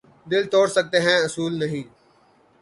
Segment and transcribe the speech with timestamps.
[0.27, 1.83] دل توڑ سکتے ہیں اصول نہیں